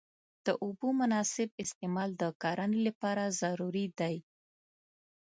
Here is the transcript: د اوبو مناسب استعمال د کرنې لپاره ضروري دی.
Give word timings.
د 0.45 0.47
اوبو 0.63 0.87
مناسب 1.01 1.49
استعمال 1.63 2.09
د 2.21 2.23
کرنې 2.41 2.79
لپاره 2.87 3.23
ضروري 3.41 3.87
دی. 3.99 4.15